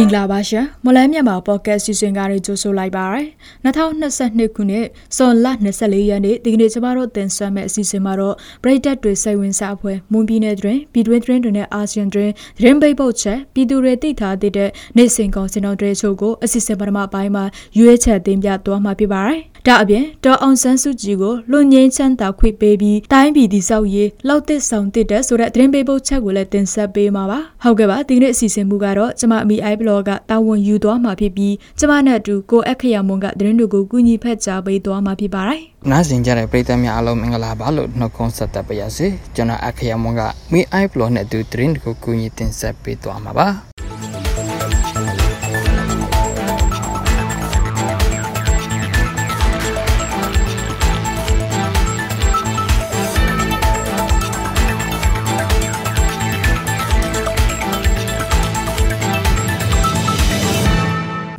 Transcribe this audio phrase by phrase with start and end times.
[0.00, 3.26] မင်္ဂလာပါရှင်မလဲမြန်မာပေါ့ကတ်စီစဉ်ကားတွေကြိုဆိုလိုက်ပါရယ်
[3.64, 5.46] 2022ခုနှစ်ဇွန်လ
[5.78, 12.30] 24ရက်နေ့ဒီကနေ့ကျမတို့တင်ဆက်မဲ့အစီအစဉ်မှာတော့ပရိသတ်တွေစိတ်ဝင်စားဖွယ်မွန်ပြည်နယ်တွင်ပြည်တွင်းတွင်တွေနဲ့အာဆီယံတွင်
[12.62, 17.44] ရင်ပိတ်ပုတ်ချက်ပြည်သူတွေသိထားတဲ့နေစဉ်ကောင်စင်တော်တွေချို့ကိုအစီအစဉ်ပထမပိုင်းမှာ
[17.78, 40.22] ရွေးချယ်တင်ပြသွားမှာဖြစ်ပါတယ်ဒါအပြင်ဒေါ်အောင်ဆန်းစုကြည်ကိုလွန်ငင်းချမ်းသာခွင့်ပေးပြီးတိုင်းပြည်တည်ဆောက်ရေးလောက်သစ်ဆောင်တစ်တဲ့ဆိုတဲ့သတင်းပေးပို့ချက်ကိုလည်းတင်ဆက်ပေးမှာပါဟုတ်ကဲ့ပါဒီနေ့အစီအစဉ်မူကတော့ကျမအမီအိုင်ဘလော့ကတာဝန်ယူသွားမှာဖြစ်ပြီးကျမနဲ့အတူကိုအခရမွန်ကသတင်းတွေကိုကူညီဖက်ကြားပေးသွားမှာဖြစ်ပါတယ်နားဆင်ကြတဲ့ပရိသတ်များအားလုံးမင်္ဂလာပါလို့နှုတ်ခွန်းဆက်သပါရစေကျွန်တော်အခရမွန်က
[40.52, 43.69] မီအိုင်ဘလော့နဲ့အတူသတင်းတွေကိုကူညီတင်ဆက်ပေးသွားမှာပါ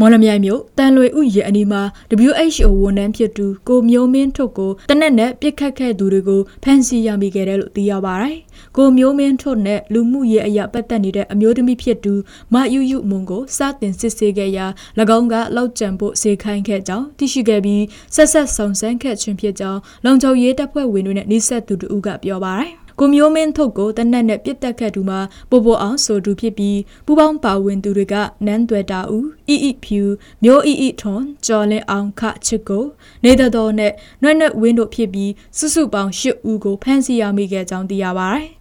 [0.04, 1.82] မော်လမြိုင်မြို့တန်လွေဥယျာဉ်အနီးမှာ
[2.28, 8.36] WHO ဝန်ထမ်းဖြစ်သူကိုမျိုးမင်းထုတ်ကိုတနက်နဲ့ပြစ်ခတ်ခဲ့သူတွေကိုဖမ်းဆီးရမိခဲ့တယ်လို့သိရပါတယ်။
[8.78, 12.14] ကိုမျိုးမင်းထုတ်နဲ့လူမှုရေးအရာပတ်သက်နေတဲ့အမျိုးသမီးဖြစ်သူ
[12.54, 14.66] မယူယူမွန်ကိုစတင်စစ်ဆေးခဲ့ရာ၎
[15.18, 17.84] င်းကလောက်ကျန်ဖို့စေခိုင်းခဲ့ကြောင်းသိရှိခဲ့ပြီး
[18.16, 22.72] ဆက်ဆက်ဆောင်ဆန်းခဲ့ခြင်းဖြစ်ကြောင်းလုံခြုံရေးတပ်ဖွဲ့ဝင်တွေနဲ့နှိစက်သူတို့ကပြောပါတယ်။
[23.04, 30.02] ကိုမျိုးမင်းထုတ်ကိုတနက်နဲ့ပြစ်တက်ခဲ့သူမှာပိုပိုအောင်ဆိုသူဖြစ်ပြီးပူပေါင်းပါဝင်သူတွေကနန်းသွဲတာဦးအီအီဖြူ
[30.44, 32.86] မျိုးအီအီထွန်ကျော်လင်းအောင်ခချစ်ကို
[33.24, 38.46] နေတော်နဲ့နှွဲ့နှွဲ့ဝင်းတို့ဖြစ်ပြီးစုစုပေါင်း၈ဦးကိုဖမ်းဆီးရမိခဲ့ကြောင်းသိရပါတယ်၎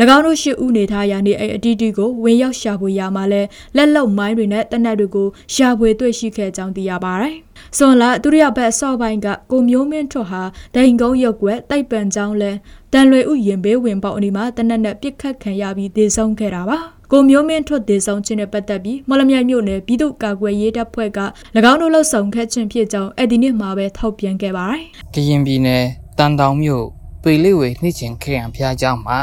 [0.00, 3.42] င်းတို့ရှစ်ဦးနေထားရာနေအိမ်အတီးတီကိုဝင်ရောက်ရှာဖွေရမှာလဲ
[3.76, 7.34] လက်လုံမိုင်းတွေနဲ့တနက်တွေကိုရှာဖွေတွေ့ရှိခဲ့ကြောင်းသိရပါတယ်။
[7.76, 10.42] စွန်လာဒုတိယဘက်ဆော့ပိုင်းကကိုမျိုးမင်းထွတ်ဟာ
[10.74, 12.50] ဒိန်ကုန်းရုပ်ကွက်တိုက်ပန်ကြောင်းလဲ
[12.92, 16.78] တန်လွေဥယင်ဘေးဝင်ပေါအနီမှာတနက်နဲ့ပြစ်ခတ်ခံရပြီးဒေဆုံးခဲ့တာပါ။
[17.12, 21.20] ကိုမျိုးမင်းထွတ်ဒေဆုံးခြင်းနဲ့ပတ်သက်ပြီးမော်လမြိုင်မြို့နယ်ပြည်သူ့ကာကွယ်ရေးတပ်ဖွဲ့က၎
[21.70, 24.82] င်းတို့လှုပ်ဆောင်ခဲ့ခြင်းဖြစ်ကြောင်းအဲ့ဒီနေ့မှာပဲထောက်ပြန်ခဲ့ပါတယ်။
[25.14, 25.84] ကရင်ပြည်နယ်
[26.18, 26.84] တန်တောင်မြို့
[27.22, 29.20] ပေလေးဝေနှိချင်ခရံဖျားเจ้าမှာ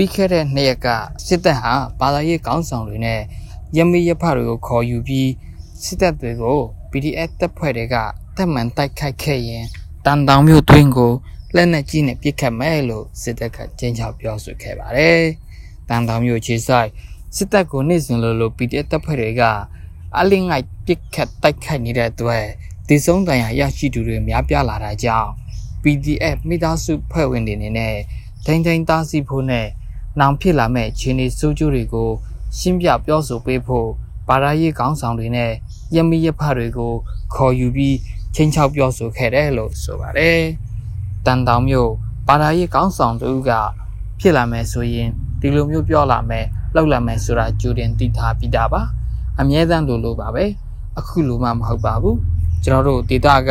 [0.00, 0.88] ပြီးခဲ့တဲ့နှစ်ရက်က
[1.26, 3.20] စစ်တပ်ဟာဘာသာရေးကောင်းဆောင်တွေနဲ့
[3.76, 5.30] ရမီရဖတွေကိုခေါ်ယူပြီး
[5.84, 6.58] စစ်တပ်တွေကို
[6.90, 7.96] PDF တပ်ဖွဲ့တွေက
[8.36, 9.64] တပ်မှန်တိုက်ခိုက်ခဲ့ရင်
[10.04, 11.12] တန်တောင်မြို့တွင်းကို
[11.54, 15.20] လက်နက်ကြီးနဲ့ပစ်ခတ်မယ်လို့စစ်တပ်ကကြေညာပြောဆိုခဲ့ပါတယ်။
[15.88, 16.88] တန်တောင်မြို့ခြေဆိုင်
[17.36, 19.42] စစ်တပ်ကိုနေ့စဉ်လိုလို PDF တပ်ဖွဲ့တွေက
[20.18, 22.44] အလင်းငိုက်ပစ်ခတ်တိုက်ခိုက်နေတဲ့အတွက်
[22.88, 25.30] ဒီဆုံးတန်ရာရရှိသူတွေများပြားလာတာကြောင့်
[25.82, 27.96] PDF မိသားစုဖွဲ့ဝင်တွေအနေနဲ့
[28.46, 29.68] ဒိန်ဒိန်တားဆီးဖို့နဲ့
[30.20, 32.10] နောင်ဖြစ်လာမဲ့ခြေနေစိုးကျိုးတွေကို
[32.58, 33.88] ရှင်းပြပြောဆိုပေးဖို့
[34.28, 35.52] ဘာသာရေးခေါင်းဆောင်တွေနဲ့
[35.94, 36.92] ယမီရဖတွေကို
[37.34, 37.96] ခေါ်ယူပြီး
[38.34, 40.40] ချင်းချောက်ပြောဆိုခဲ့တယ်လို့ဆိုပါတယ်။
[41.26, 41.90] တန်တောင်မြို့
[42.28, 43.50] ဘာသာရေးခေါင်းဆောင်တို့က
[44.20, 45.08] ဖြစ်လာမယ်ဆိုရင်
[45.40, 48.82] ဒီလိုမျိုးပြောလာမယ်လောက်လာမယ်ဆိုတာကြိုတင်သိထားပြီးတာပါ။
[49.40, 50.44] အမြဲတမ်းလိုလိုပါပဲ။
[50.98, 52.16] အခုလိုမှမဟုတ်ပါဘူး။
[52.64, 53.50] ကျွန်တော်တို့ဒေတာက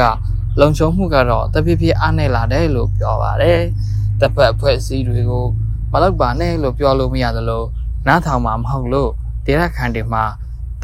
[0.59, 3.59] လုံခြုံမှုကတော့တဖြည်းဖြည်းအားနည်းလာတယ်လို့ပြောပါတယ်။
[4.19, 5.45] တပ်ဖွဲ့အဖွဲ့အစည်းတွေကို
[5.91, 7.63] မလောက်ပါနဲ့လို့ပြောလို့မရသလို
[8.07, 9.11] နားထောင်မှာမဟုတ်လို့
[9.45, 10.23] ဒေတာခန်တွေမှာ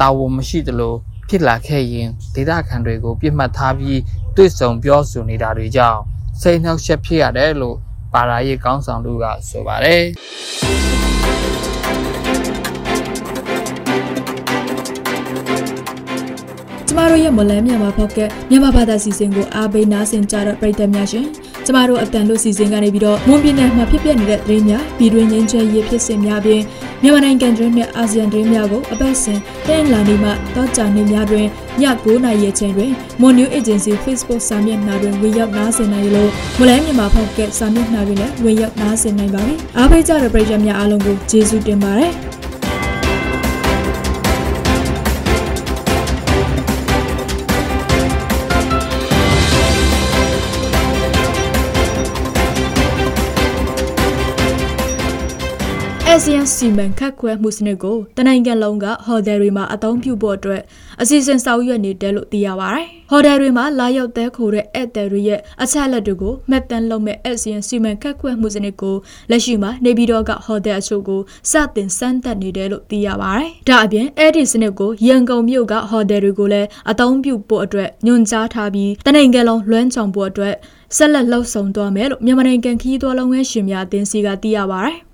[0.00, 0.94] တာဝန်မရှိသလို
[1.28, 4.00] ဖြစ်လာခဲ့ရင်ဒေတာခန်တွေကို ပြစ်မှတ်ထားပြီး
[4.36, 6.00] တွေ့ဆုံပြောဆိုနေတာတွေကြောင့်
[6.40, 7.76] စိတ်နှောက်ယှက်ဖြစ်ရတယ်လို့
[8.12, 11.03] ပါရာရေးကောင်းဆောင်တို့ကဆိုပါတယ်
[16.96, 18.18] မတို့ရဲ့မလန်းမြန်မာဖောက်က
[18.50, 21.26] မြန်မာဘာသာစီစဉ်ကိုအားပေးနားဆင်ကြတဲ့ပရိသတ်များရှင်
[21.66, 26.62] ကျမတို့အတန်လို့စီစဉ်ကနေပြီးတော့မွန်ပြည်နယ်မှာဖြစ်ပျက်နေတဲ့သတင်းများပြည်တွင်းငင်းချဲရေးဖြစ်စဉ်များပြင်
[27.02, 29.38] မြန်မာနိုင်ငံတွင်းနဲ့အာဆီယံတွင်းများကိုအပတ်စဉ်
[29.68, 31.46] တင်လာနေမှတောကြနေများတွင်
[31.80, 32.90] ည9:00နာရီအချိန်တွင်
[33.20, 42.33] Mon New Agency Facebook စာမျက်နှာတွင်ဝင်ရောက်နားဆင်နိုင်လို့မလဲမြန်မာဖောက်ကစာမျက်နှာတွင်လည်းဝင်ရောက်နားဆင်နိုင်ပါပြီအားပေးကြတဲ့ပရိသတ်များအားလုံးကိုကျေးဇူးတင်ပါတယ်
[56.16, 60.62] ASEAN စီမံခန့်ခွဲမှုစနစ်ကိုတနိုင်ငံလုံးကဟိုတယ်တွေမှာအသုံးပြုဖို့အတွက်
[61.02, 68.96] အစီအစဉ်ဆောင်ရွက်နေတယ်လို့သိရပါတယ်။ဟိုတယ်တွေမှာလာရောက်တဲခိုတဲ့ဧည့်သည်တွေရဲ့အချက်အလက်တွေကိုမှတ်တမ်းလုပ်မဲ့ ASEAN စီမံခန့်ခွဲမှုစနစ်ကို
[69.30, 71.20] လက်ရှိမှာနေပြည်တော်ကဟိုတယ်အချို့ကို
[71.50, 80.54] စတင်စမ်းသပ်နေတယ်လို့သိရပါတယ်။ဒါအပြင်အဲ့ဒီစနစ်ကိုရန်ကုန်မြို့ကဟိုတယ်တွေကိုလည်းအသုံးပြုဖို့အတွက်ညွှန်ကြားထားပြီးတနိုင်ငံလုံးလွှမ်းခြုံဖို့အတွက်
[80.96, 84.98] ဆက်လက်လှုပ်ဆောင်သွားမယ်လို့မြန်မာနိုင်ငံခီးသွွားလုံးဝဲရှင်များအသင်းစီကသိရပါတယ်။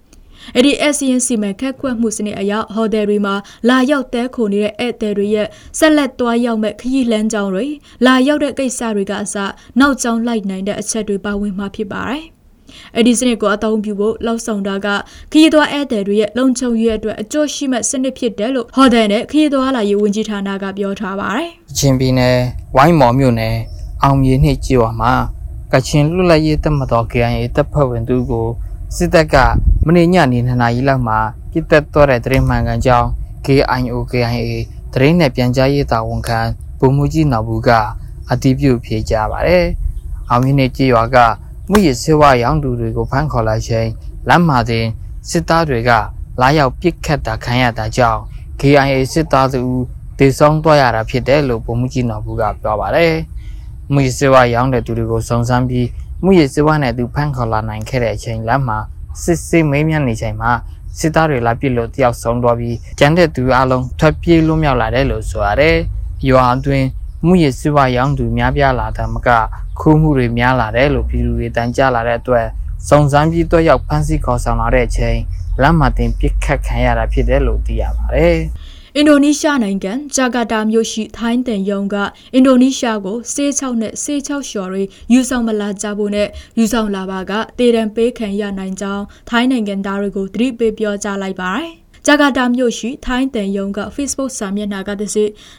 [0.56, 3.34] အဲ့ဒီ ASEAN စီမံခန့်ခွဲမှုစနစ်အရဟိုတယ်တွေမှာ
[3.68, 5.46] လာရောက်တဲခိုနေတဲ့ဧည့်သည်တွေရဲ့
[5.78, 7.66] ဆက်လက်သွားရောက်မဲ့ခရီးလမ်းကြောင်းတွေ
[8.06, 9.36] လာရောက်တဲ့ကိစ္စတွေကအစ
[9.80, 12.24] နောက်ကျောင်းလိုက်နိုင်တဲ့အချက်တွေပါဝင်မှာဖြစ်ပါတယ်။
[12.94, 14.86] အဲ့ဒီစနစ်ကိုအသုံးပြုဖို့လှောက်ဆောင်တာက
[15.32, 21.48] ခရီးသွားဧည့်သည်တွေရဲ့လုံခြုံရေးအတွက်အကျိုးရှိမဲ့စနစ်ဖြစ်တယ်လို့ဟော်တယ်နဲ့ခရီးသွားလာရေးဝန်ကြီးဌာနကပြောထားပါတယ်။
[21.78, 22.36] ချင်းပြည်နယ်
[22.76, 23.56] ဝိုင်းမော်မြို့နယ်
[24.02, 25.12] အောင်မြေနှိပ်ကြေးဝါမှာ
[25.72, 28.46] ကချင်လွတ်လပ်ရေးတပ်မတော် KIA တပ်ဖွဲ့ဝင်သူကို
[28.96, 29.36] စစ်တပ်က
[29.86, 31.18] မနေ့ညနေ2နာရီလောက်မှာ
[31.50, 33.08] ပြစ်တက်သွားတဲ့တရင်မှန်ကန်ကြောင်း
[33.44, 34.50] KIO KIA
[34.92, 36.40] တရင်နဲ့ပြန်ကြားရေးတာဝန်ခံ
[36.78, 37.70] ဗိုလ်မှူးကြီးနော်ဘူးက
[38.30, 39.66] အတည်ပြုဖြေကြားပါတယ်။
[40.30, 41.16] အောင်မြင့်နဲ့ကြေးရွာက
[41.70, 43.88] မှုရစေဝါရောင်သူတွေကိုဖမ်းခေါ်လာချိန်
[44.28, 44.86] လမ်းမှာတင်
[45.28, 45.90] စစ်သားတွေက
[46.40, 48.20] လာရောက်ပစ်ခတ်တာခံရတာကြောင့်
[48.60, 49.62] KIA စစ်သားသူ
[50.18, 53.14] တေဆုံးသွားရတာဖြစ်တယ်လို့ဗိုလ်မှူးကြီးနော်ဘူးကပြောပါတယ်။
[53.92, 55.86] မှုရစေဝါရောင်တဲ့သူတွေကိုစုံစမ်းပြီး
[56.24, 58.78] မှုရစေဝါနဲ့သူဖမ်းခေါ်လာနိုင်ခဲ့တဲ့အချိန်လမ်းမှာ
[59.22, 60.50] စစ်စစ်မေးမြန်းနေချိန်မှာ
[60.98, 65.76] စစ်သားတွေလာပြစ်လို့တယောက်ဆုံးသွားပြီးကျန်တဲ့သူအလုံးထွက်ပြေးလွတ်မြောက်လာတယ်လို့ဆိုရတယ်။
[66.28, 66.86] ရွာအတွင်း
[67.26, 69.28] မှုရစစ်ဝါရောင်းသူများပြားလာတဲ့မက
[69.80, 72.46] ခိုးမှုတွေများလာတယ်လို့ပြည်သူတွေတန်ကြလာတဲ့အတွက်
[72.88, 75.18] စုံစမ်းပြီးတော့ရောက်ဖမ်းဆီးခေါ်ဆောင်လာတဲ့အချိန်
[75.62, 78.36] လမ်းမှာတင်ပစ်ခတ်ခံရတာဖြစ်တယ်လို့သိရပါတယ်။
[78.96, 81.96] အင်ဒိုနီးရှားနိုင်ငံဂျာကာတာမြို့ရှိထိုင်းတန်ယုံက
[82.34, 84.82] အင်ဒိုနီးရှားကိုဆေး6နဲ့ဆေး6လျှော်တွေ
[85.12, 86.28] ယူဆောင်မလာကြဖို့နဲ့
[86.58, 91.70] ယူဆောင်လာပါကတေတံပေးခံရနိုင်ကြောင်းထိုင်းနိုင်ငံသားတွေကိုသတိပေးပြောကြားလိုက်ပါတယ်။
[92.06, 95.16] ဂျကာတာမြို့ရှိထိုင်းတန်ယုံက Facebook စာမျက်နှာကတည်းက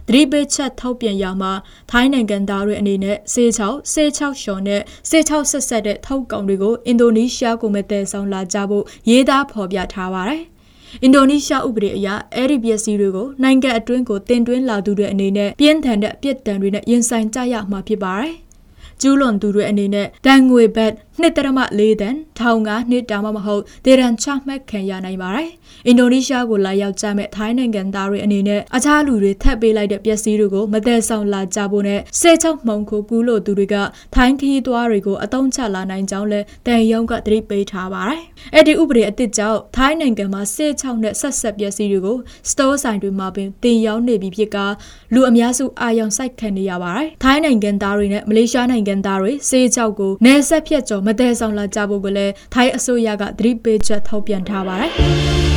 [0.07, 1.51] သတိပေးချက်ထုတ်ပြန်ရမှာ
[1.92, 10.44] ထိုင်းနိုင်ငံသားတွေအနေနဲ့ဆေး6ဆေး6ရှော်နဲ့ဆေး6ဆက်ဆက်တဲ့ထုတ်ကောင်တွေကိုအင်ဒိုနီးရှားကိုမတည်ဆောင်လာကြဖို့ရေးသားဖော်ပြထားပါတယ်။
[11.04, 18.34] အင်ဒိုနီးရှားဥပဒေအရအဲ့ဒီပစ္စည်းတွေကိုနိုင်ငံအတွင်းကိုတင်သွင်းလာသူတွေအနေနဲ့ပြင်းထန်တဲ့အပြစ်ဒဏ်တွေနဲ့ရင်ဆိုင်ကြရမှာဖြစ်ပါတယ်။
[19.01, 25.50] ကျူးလွန်သူတွေအနေနဲ့တန်ငွေဘတ်2.4တန်ထောင်ကနှစ်တာမှမဟုတ်ဒေရန်ချမှတ်ခံရနိုင်ပါတယ်။
[25.88, 33.75] အင်ဒိုနီးရှားကိုလာရောက်ကြမဲ့ထိုင်းနိုင်ငံသားတွေအနေနဲ့အခြားလူတွေထပ်ပေးလိုက်တဲ့ပစ္စည်းတွေကိုမသက်ဆောင်လာကြဖို့နဲ့ဆဲချောက်မှုန်ခိုကူးလို့သူတွေက
[34.15, 38.21] ထိုင်းခရီးသွားတွေကိုအသုံးချလာနိုင်ကြောင်းလဲတန်ယုံကသတိပေးထားပါတယ်။
[38.53, 42.18] အဲ့ဒီဥပဒေအသစ်ကြောင့်ထိုင်းနိုင်ငံမှာဆဲချောက်နဲ့ဆက်ဆက်ပစ္စည်းတွေကို
[42.50, 44.57] စတိုးဆိုင်တွေမှာပင်တင်ရောက်နေပြီဖြစ်က
[45.13, 55.50] လူအများစုအာရုံစိုက်ခံနေရပါတယ်။ထိုင်းနိုင်ငံသားတွေနဲ့မလေးရှားနိုင်ငံသားတွေစေးချောက်ကိုနယ်ဆက်ဖြတ်ကျော်မတည်ဆောင်လာကြဖို့ကိုလည်းထိုင်းအစိုးရကသတိပေးချက်ထုတ်ပြန်ထားပါတယ်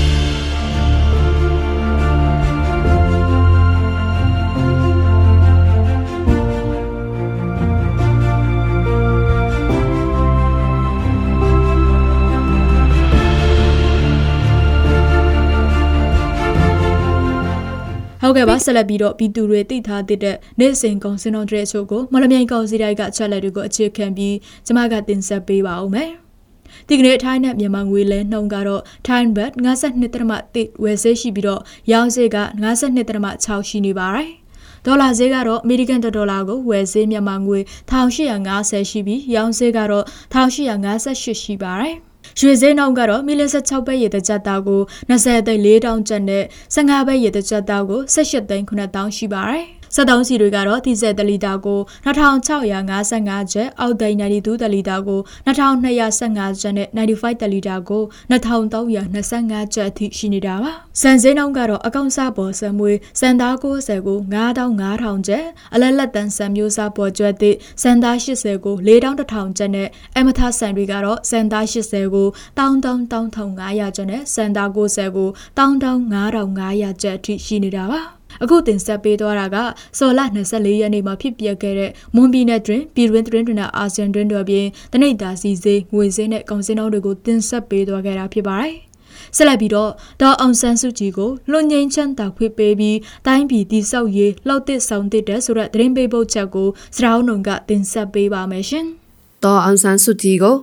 [18.27, 24.35] ဟုတ်ကဲ့ပါဆက်လက်ပြီးတော့ပြည်သူတွေသိထားတဲ့နေ့စဉ်ကုန်စင်တော်တဲ့အချို့ကိုမလမြိုင်ကောင်စီတိုက်ကချက်လက်တွေကိုအခြေခံပြီး
[24.67, 26.11] ကျမကတင်ဆက်ပေးပါဦးမယ်။
[26.89, 31.61] ဒီကနေ့ထိုင်းနဲ့မြန်မာငွေလဲနှုန်းကတော့ Thai baht 52.1ဝယ်ဈေးရှိပြီးတော့
[31.93, 34.31] ရောင်းဈေးက52.6ရှိနေပါတယ်။
[34.87, 37.59] ဒေါ်လာဈေးကတော့အမေရိကန်ဒေါ်လာကိုဝယ်ဈေးမြန်မာငွေ
[37.91, 41.97] 1850ရှိပြီးရောင်းဈေးကတော့1858ရှိပါတယ်။
[42.39, 46.45] ရွှေစင်းနှုန်းကတော့မီလ16ပဲရေတကြက်သားကို20သိန်း4000ကျပ်နဲ့
[46.75, 78.03] 15ပဲရေတကြက်သားကို18သိန်း9000ရှိပါတယ်။ စက်သုံးစီတွေကတော့ဒီဇယ်တလီတာကို2655ကျပ်အောက်သိန်း92တလီတာကို2215ကျပ်နဲ့95တလီတာကို2325ကျပ်အထိရှိနေတာပါ။စံစင်းနှုန်းကတော့အကောင်စားပေါ်စံမွေစံသား90ကို9500ကျပ်အလက်လက်တန်စံမျိုးစားပေါ်ကျွတ်သည့်စံသား80ကို4100ကျပ်နဲ့အမထဆန်တွေကတော့စံသား80ကို13500ကျပ်နဲ့စံသား90ကို15500ကျပ်အထိရှိနေတာပါ။
[78.43, 79.57] အခုတင်ဆက်ပေးသွားတာက
[79.99, 88.75] စော်လ24ရက်နေ့မှာဖြစ်ပျက်ခဲ့တဲ့မွန်ပြည်နယ်တွင်ပြည်တွင်းသတင်းတွေနဲ့အာဆီယံတွင်တို့ပြင်တနိဒာစီစေးငွေစင်းနဲ့ကောင်စင်းတို့တွေကိုတင်ဆက်ပေးသွားခဲ့တာဖြစ်ပါတယ်။
[89.37, 98.87] ဆက်လက်ပြီးတော့ဒေါ်အောင်ဆန်းစုကြည်ကိုလွန်ငင်းချမ်းတာခွေပေးပြီးတိုင်းပြည်တိဆောက်ရေးလှောက်တစ်ဆောင်တစ်တဲ့ဆိုတဲ့သတင်းပေးပုတ်ချက်ကိုစရောင်းုံကတင်ဆက်ပေးပါမယ်ရှင်။
[99.45, 100.57] ဒေါ်အောင်ဆန်းစုကြည်ကို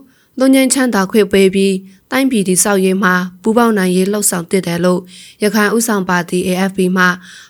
[0.43, 1.75] လွန်ငင်းချမ်းတာခွေပေးပြီး
[2.11, 5.01] တိုင်းပြည်တိဆောက်ရေးမှာပူးပေါင်းနိုင်ရေးလှုပ်ဆောင်တစ်တယ်လို့
[5.43, 7.07] ရခိုင်ဥဆောင်ပါတီ AFP မှဥ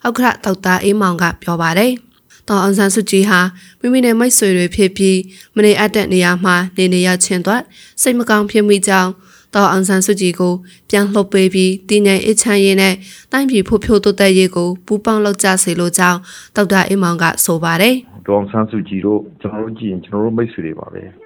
[0.08, 1.92] က္ကဋ္ဌဒေါက်တာအေးမောင်ကပြောပါတယ်။
[2.48, 3.40] တော်အောင်ဆန်းစုကြည်ဟာ
[3.80, 5.18] မိမိနဲ့မိတ်ဆွေတွေဖြစ်ပြီး
[5.56, 7.62] မနေအပ်တဲ့နေရာမှာနေနေရချင်းသွက်
[8.02, 9.12] စိတ်မကောင်းဖြစ်မိကြောင်း
[9.56, 10.54] တော်အောင်ဆန်းစုကြည်ကို
[10.90, 12.96] ပြန်လှုပ်ပေးပြီးတည်ငြိမ်အချမ်းရေးနဲ့
[13.32, 16.20] တိုင်းပြည်ဖွံ့ဖြိုးတိုးတက်ရေးကိုပူးပေါင်းလုပ်ကြစေလိုကြောင်း
[16.56, 17.96] ဒေါက်တာအေးမောင်ကဆိုပါတယ်။
[18.28, 21.04] တော်အောင်ဆန်းစုကြည်တို့ကျွန်တော်တို့ကြည့်ရင်ကျွန်တော်တို့မိတ်ဆွေတွေပါပဲ။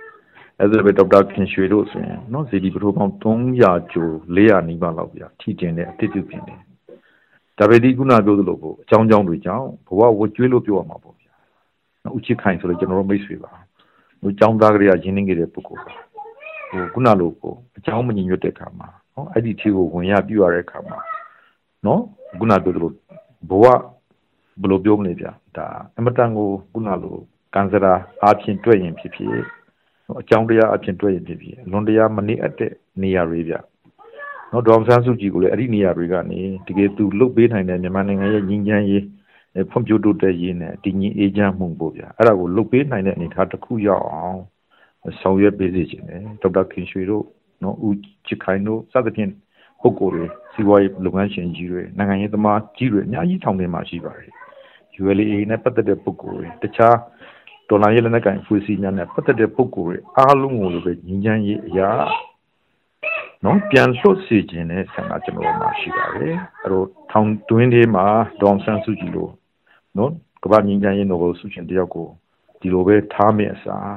[0.62, 6.60] အဲဒါပဲဒေါက်တာခင်ရွှေတို့ဆိုရင်နော်ဇီဒီပထိုးပေါင်း300ကျော်400နီးပါးလောက်ပြထီတင်တဲ့အတစ်တူပြင်တယ်
[7.58, 11.34] ဒါပေဒီခုနပြောသလိုပေါ့အကြောင်းကြောင်းတွေကြောင့်ဘဝဝကျွေးလို့ပြောရမှာပေါ့ဗျာ
[12.16, 13.52] ဦးချစ်ခိုင်ဆိုလို့ကျွန်တော်တို့မိတ်ဆွေပါ
[14.22, 15.94] ဟိုကျောင်းသားကလေးကရင်းနှီးခဲ့တဲ့ပုဂ္ဂိုလ်ပါ
[16.72, 20.98] ဟိုခုနလိုပေါ့အကြောင်းမညီညွတ်တဲ့ခါမှာနော်အဲ့ဒီထီကိုဝင်ရပြရတဲ့ခါမှာ
[21.86, 22.02] နော်
[22.40, 22.92] ခုနပြောသလို
[23.50, 23.66] ဘဝ
[24.62, 27.16] ဘယ်လိုပြောမလဲဗျာဒါအမတန်ကိုခုနလို
[27.54, 27.94] ကန်စရာ
[28.24, 29.46] အားဖြင့်တွေ့ရင်ဖြစ်ဖြစ်နော်
[30.22, 32.72] အကြောင်းတရားအဖြစ်တွေ့ရင်ဖြစ်ဖြစ်အလွန်တရားမနေအပ်တဲ့
[33.02, 33.56] နေရာတွေဗျ
[34.52, 39.04] နော်ဒေါ်ဆန်းစုကြည်ကိုလည်းအဲ့ဒီနေရာတွေကနေတကယ်သူလုတ်ပေးနိုင်တဲ့မြန်မာနိုင်ငံရဲ့ညီချမ်းရေး
[39.72, 44.40] ဖွံ့ဖြိုးတိုးတက်ရေးနဲ့တည်ငြိမ်အေးချမ်းမှုပေါ့ဗျာအဲ့ဒါကိုလုတ်ပေးနိုင်တဲ့အနေအထားတစ်ခုရောက်အောင်
[45.22, 47.24] ဆောင်ရွက်ပေးစေချင်တယ်ဒေါက်တာခင်ရွှေတို့
[47.64, 47.98] နော်ဦး
[48.28, 49.32] ချစ်ခိုင်တို့စသဖြင့်
[49.82, 54.32] ပုဂ္ဂိုလ်တွေစီးပွားရေးလုပ်ငန်းရှင်ကြီးတွေနိုင်ငံရေးသမားကြီးတွေအများကြီးထောင်ထဲမှာရှိပါတယ်
[55.02, 56.96] ULA နဲ့ပတ်သက်တဲ့ပုဂ္ဂိုလ်တွေတခြား
[57.70, 61.90] ဒေါ်လာရေးလက်နက်ကင်ဖွေးစည်းများနဲ့ပတ်သက်တဲ့ပုဂ္ဂိုလ်တွေအားလုံးကိုလည်းပဲညီချမ်းရေးအရာ
[63.44, 68.06] နော်ပြန်လွတ်စေခြင်းနဲ့ဆန္ဒကျွန်တော်မှာရှိပါတယ်အဲ့တော့ထောင်တွင်းလေးမှာ
[68.42, 69.32] ဒေါန်ဆန်းစုကြည်လို့
[69.98, 70.12] နော်
[70.44, 72.08] ကမ္ဘာညီချမ်းရေးနိုဘယ်ဆုရှင်တယောက်ကို
[72.60, 73.96] ဒီလိုပဲထားမယ့်အစား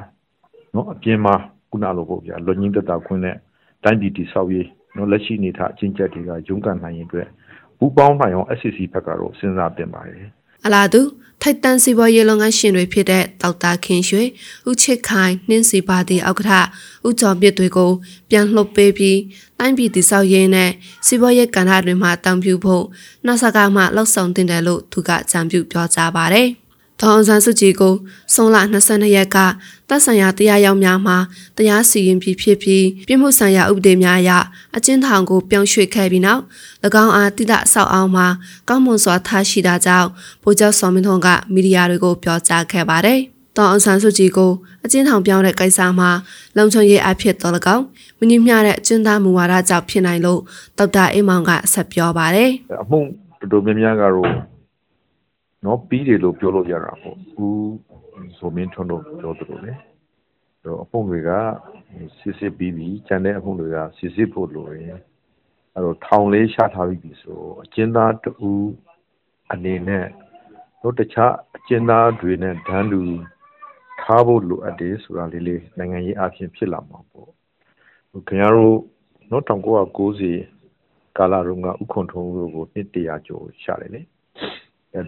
[0.75, 1.35] နော်အပြင်မှာ
[1.71, 3.37] ခုနလိုပေါ့ဗျာလွတ်ငင်းသက်တာခွင့်နဲ့
[3.85, 7.29] တိုင်းပြည်တည်ဆောက်ရေးနော်လက်ရှိအနေထားအချင်းချက်တွေကရုန်းကန်နိုင်ရင်အတွက်
[7.79, 10.29] ပူပေါင်းနိုင်အောင် SCC ဘက်ကတော့စဉ်းစားတင်ပါတယ်
[10.65, 11.03] အလားတူ
[11.43, 14.23] ထိုက်တန်စီပွားရေးလုပ်ငန်းရှင်တွေဖြစ်တဲ့တောက်တာခင်ရွှေ
[14.69, 16.53] ဦးချစ်ခိုင်နှင်းစီပါတီဥက္ကဋ္ဌ
[17.07, 17.91] ဦးကျော်ပြစ်တွေကို
[18.31, 19.19] ပြန်လှုပ်ပေးပြီး
[19.59, 20.71] တိုင်းပြည်တည်ဆောက်ရေးနဲ့
[21.07, 22.85] စီပွားရေးကဏ္ဍတွေမှာတောင်းပြုဖို့
[23.27, 26.49] နှဆကမှလှုပ်ဆောင်တင်တယ်လို့သူကကြံပြုပြောကြားပါတယ်။
[27.01, 27.95] ဒေါအောင်ဆန်းစုကြည်ကို
[28.35, 29.37] စုံလ22ရက်က
[29.89, 31.17] တပ်ဆိုင်ရာတရားရောက်များမှာ
[31.57, 34.31] တရားစီရင်ပြီးဖြစ်ပြီးပြည်မှုဆိုင်ရာဥပဒေများအရ
[34.77, 36.43] အကျဉ်းထောင်ကိုပြောင်းရွှေ့ခဲ့ပြီးနောက်၎
[37.05, 38.27] င်းအားတိဒဆောက်အောင်မှာ
[38.69, 40.09] ကောင်းမွန်စွာထားရှိတာကြောင့်
[40.43, 43.21] ဗိုလ်ချုပ်စောမင်းထွန်းကမီဒီယာတွေကိုပြောကြားခဲ့ပါတယ်။
[43.57, 44.53] တောင်အောင်ဆန်းစုကြည်ကို
[44.85, 46.11] အကျဉ်းထောင်ပြောင်းတဲ့ကိစ္စမှာ
[46.57, 47.85] လုံခြုံရေးအဖြစ်တော်၎င်း
[48.19, 50.41] မငြင်းမျှတဲ့အကျဉ်းသားမူဝါဒကြောင့်ဖြစ်နိုင်လို့
[50.79, 52.51] ဒေါက်တာအေးမောင်ကဆက်ပြောပါတယ်။
[52.83, 52.99] အမှု
[53.41, 54.58] တော်တော်များများကတော့
[55.65, 57.75] နော်ပြီးတယ်လို့ပြောလို့ရတာပေါ့ဦး
[58.39, 59.73] ဆိုမင်းထွန်းတို့ပြောသလိုလေ
[60.65, 61.31] တော့အဖုံတွေက
[62.19, 64.99] စစ်စစ်ပြီးပြီးကျန်တဲ့အဖုံတွေကစစ်စစ်ဖို့လိုရင်
[65.75, 68.51] အဲ့တော့ထောင်လေးရှာထားပြီးပြီဆိုအကျဉ်းသားတူ
[69.53, 70.07] အနေနဲ့
[70.83, 73.01] တို့တခြားအကျဉ်းသားတွေနဲ့ဒန်းတူ
[74.01, 77.29] ထားဖို့လိုအပ်တယ်ဆိုတာလေးလေးနိုင်ငံရေးအဖြစ်ဖြစ်လာမှာပေါ့
[78.29, 78.79] ခင်ဗျားတို့
[79.31, 84.03] နော်1990ကာလာရုံကဥခွန်ထုံးတို့ကိုနှစ်တရာကျော်ရှာတယ်လေ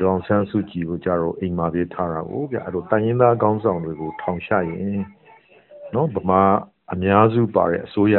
[0.01, 5.01] ဒေါအောင်ဆန်းစုကြည်ကိုကြတော့အိမ်မှာပြေးထားတာကိုဗျအဲ့တော့တိုင်းရင်းသားကောင်းဆောင်တွေကိုထောင်ချရင်
[5.95, 6.43] နော်ဗမာ
[6.93, 8.17] အများစုပါတဲ့အစိုးရ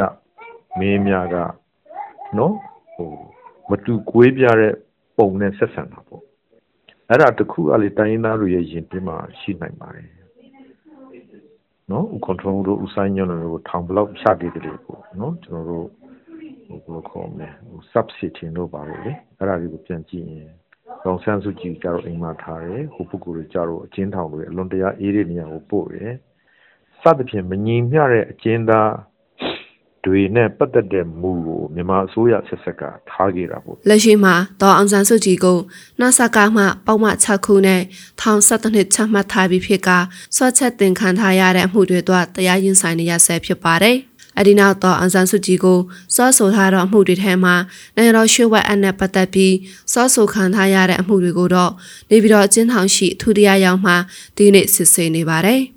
[0.78, 1.36] မင်းများက
[2.38, 2.54] နော်
[2.94, 3.10] ဟို
[3.70, 4.74] မတူကွေးပြတဲ့
[5.16, 6.22] ပုံနဲ့ဆက်ဆံတာပေါ့
[7.08, 10.08] အဲ့ဒါတခုအလေတိုင်းရင်းသားတွေရဲ့ရင်တွင်းမှာရှိနိုင်ပါတယ်
[11.90, 15.86] နော်ဥကွန်ထရိုတို့ဥဆိုင်ညွန့်တို့ထောင်ဘလောက်ချတည်တယ်လို့ပေါ့နော်ကျွန်တော်တို့
[16.66, 20.52] ဟိုဘယ်လိုခေါ်မလဲဟို subsidy တို့ပါလို့လေအဲ့ဒါတွေကိုပြန်ကြည့်ရင်
[21.04, 26.12] ဒေါန်ဆန်းစုကြည်ကြတော့အိမ်မှာထားတယ်ဟိုပုဂ္ဂိုလ်တွေကြတော့အကျဉ်းထောင်တွေအလွန်တရာအေးတဲ့နေရာကိုပို့တယ်
[27.00, 28.90] စသဖြင့်မငြိမ်မျှတဲ့အကျဉ်းသား
[30.06, 35.58] တွေနဲ့ပတ်သက်တဲ့မူကိုမြန်မာအစိုးရဆက်ဆက်ကထားခဲ့တာပေါ့လက်ရှိမှာဒေါ်အောင်ဆန်းစုကြည်ကို
[36.00, 37.82] နှဆကမှပေါမ6ခုနဲ့
[38.20, 39.90] ထောင်7နှစ်ချမှတ်ထားပြီးဖြစ်က
[40.36, 43.96] ဆွတ်ချက်တင်ခံထားရတဲ့အမှုတွေတော့တရားရင်ဆိုင်နေရဆဲဖြစ်ပါတယ်။
[44.38, 45.78] အဒီနောက်တော့အန်ဆန်စုကြည်ကို
[46.14, 47.54] စောဆိုထားသောအမှုတွေထဲမှာ
[47.96, 49.54] နိုင်ငံတော်ရွှေဝက်အနဲ့ပတ်သက်ပြီး
[49.92, 51.72] စောဆိုခံထားရတဲ့အမှုတွေကိုတော့
[52.10, 53.92] နေပြည်တော်အကျဉ်းထောင်ရှိထူတရားရောက်မှ
[54.36, 55.62] ဒီနေ့စစ်ဆေးနေပါတယ်။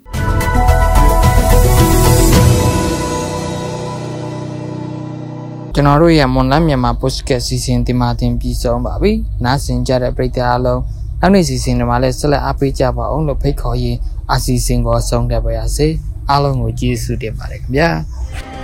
[5.74, 9.12] ကျွန်တော်တို့ရဲ့မွန်လန်းမြန်မာ podcast စီစဉ်တင်မာတင်ပြီးဆုံးပါပြီ။
[9.44, 10.80] နားဆင်ကြတဲ့ပရိသတ်အားလုံး
[11.20, 13.98] နောက်နေ့စီစဉ်တွေမှာလည်းဆက်လက်အားပေးကြပါအောင်လို့ဖိတ်ခေါ်ရင်း
[14.34, 15.88] အစီအစဉ်ကိုဆုံးဖြတ်ပါရစေ။
[16.30, 17.90] အားလုံးကိုကျေးဇူးတင်ပါတယ်ခင်ဗျာ။